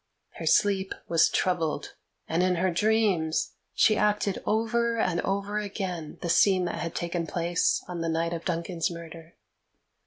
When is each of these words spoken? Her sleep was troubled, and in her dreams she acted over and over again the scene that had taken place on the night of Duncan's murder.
Her 0.37 0.47
sleep 0.47 0.95
was 1.07 1.29
troubled, 1.29 1.93
and 2.27 2.41
in 2.41 2.55
her 2.55 2.71
dreams 2.71 3.51
she 3.75 3.95
acted 3.97 4.41
over 4.47 4.97
and 4.97 5.21
over 5.21 5.59
again 5.59 6.17
the 6.23 6.27
scene 6.29 6.65
that 6.65 6.79
had 6.79 6.95
taken 6.95 7.27
place 7.27 7.83
on 7.87 8.01
the 8.01 8.09
night 8.09 8.33
of 8.33 8.43
Duncan's 8.43 8.89
murder. 8.89 9.35